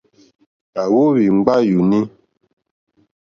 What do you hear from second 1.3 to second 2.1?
ŋɡbá yùùní.